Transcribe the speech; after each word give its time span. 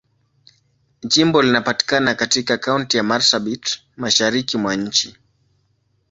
Jimbo 1.07 1.41
linapatikana 1.41 2.15
katika 2.15 2.57
Kaunti 2.57 2.97
ya 2.97 3.03
Marsabit, 3.03 3.79
Mashariki 3.97 4.57
mwa 4.57 4.75
nchi. 4.75 5.17